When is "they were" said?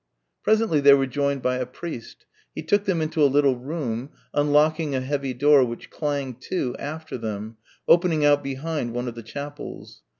0.81-1.05